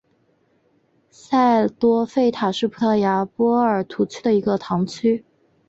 [1.11, 5.23] 塞多费塔是葡萄牙波尔图区的一个堂区。